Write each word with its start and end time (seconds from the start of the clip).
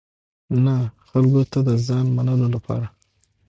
نه 0.63 0.75
خلکو 1.09 1.41
ته 1.51 1.59
د 1.67 1.69
ځان 1.87 2.05
منلو 2.15 2.47
لپاره. 2.55 2.87